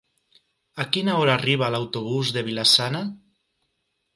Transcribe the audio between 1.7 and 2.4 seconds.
l'autobús